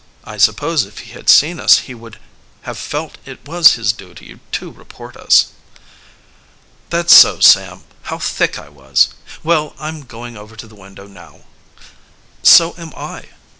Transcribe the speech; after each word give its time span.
I 0.23 0.37
suppose 0.37 0.83
if 0.83 0.97
he 0.97 1.11
had 1.11 1.29
seen 1.29 1.59
us 1.59 1.77
he 1.85 1.93
would 1.93 2.17
have 2.63 2.79
felt 2.79 3.19
it 3.23 3.47
was 3.47 3.73
his 3.73 3.93
duty 3.93 4.39
to 4.53 4.71
report 4.71 5.15
us." 5.15 5.49
"That's 6.89 7.13
so, 7.15 7.39
Sam. 7.39 7.83
How 8.05 8.17
thick 8.17 8.57
I 8.57 8.67
was! 8.69 9.09
Well, 9.43 9.75
I'm 9.79 10.01
going 10.05 10.37
over 10.37 10.55
to 10.55 10.65
the 10.65 10.73
window 10.73 11.05
now." 11.05 11.41
"So 12.41 12.73
am 12.79 12.93
I." 12.97 13.29